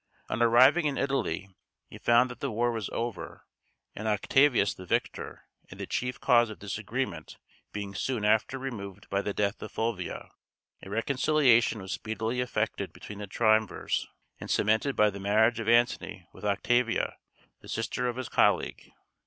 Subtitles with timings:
[0.29, 1.47] On arriving in Italy
[1.87, 3.45] he found that the war was over,
[3.93, 7.37] and Octavius the victor; and the chief cause of disagreement
[7.71, 10.31] being soon after removed by the death of Fulvia,
[10.81, 14.07] a reconciliation was speedily effected between the triumvirs,
[14.39, 17.15] and cemented by the marriage of Antony with Octavia,
[17.59, 18.89] the sister of his colleague.